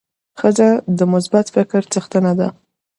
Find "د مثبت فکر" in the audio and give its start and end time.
0.97-1.81